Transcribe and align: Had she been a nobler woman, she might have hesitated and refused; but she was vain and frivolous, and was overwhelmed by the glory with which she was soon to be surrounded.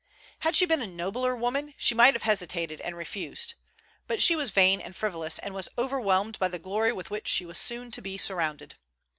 Had 0.39 0.55
she 0.55 0.65
been 0.65 0.81
a 0.81 0.87
nobler 0.87 1.35
woman, 1.35 1.75
she 1.77 1.93
might 1.93 2.15
have 2.15 2.23
hesitated 2.23 2.81
and 2.81 2.97
refused; 2.97 3.53
but 4.07 4.19
she 4.19 4.35
was 4.35 4.49
vain 4.49 4.81
and 4.81 4.95
frivolous, 4.95 5.37
and 5.37 5.53
was 5.53 5.69
overwhelmed 5.77 6.39
by 6.39 6.47
the 6.47 6.57
glory 6.57 6.91
with 6.91 7.11
which 7.11 7.27
she 7.27 7.45
was 7.45 7.59
soon 7.59 7.91
to 7.91 8.01
be 8.01 8.17
surrounded. 8.17 8.73